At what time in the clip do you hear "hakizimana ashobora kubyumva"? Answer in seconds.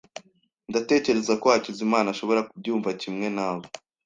1.53-2.89